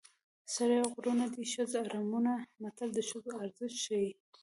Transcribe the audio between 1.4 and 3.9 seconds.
ښځې اړمونه متل د ښځو ارزښت